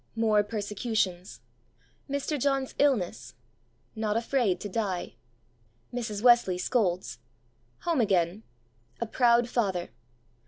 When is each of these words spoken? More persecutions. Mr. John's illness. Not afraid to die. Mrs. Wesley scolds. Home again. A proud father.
More 0.15 0.41
persecutions. 0.43 1.41
Mr. 2.09 2.39
John's 2.39 2.73
illness. 2.79 3.35
Not 3.95 4.17
afraid 4.17 4.59
to 4.61 4.67
die. 4.67 5.13
Mrs. 5.93 6.23
Wesley 6.23 6.57
scolds. 6.57 7.19
Home 7.81 8.01
again. 8.01 8.41
A 8.99 9.05
proud 9.05 9.47
father. 9.47 9.89